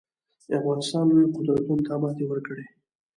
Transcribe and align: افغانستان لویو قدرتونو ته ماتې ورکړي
افغانستان 0.59 1.03
لویو 1.09 1.33
قدرتونو 1.35 1.83
ته 1.87 1.93
ماتې 2.01 2.25
ورکړي 2.27 2.65